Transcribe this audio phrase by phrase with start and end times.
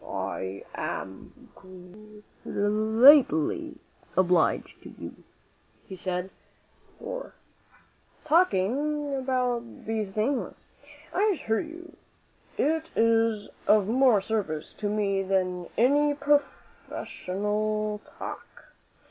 [0.03, 1.49] "I am
[2.43, 3.75] greatly
[4.17, 5.13] obliged to you,"
[5.85, 6.31] he said,
[6.97, 7.35] "for
[8.25, 10.65] talking about these things.
[11.13, 11.97] I assure you
[12.57, 18.71] it is of more service to me than any professional talk.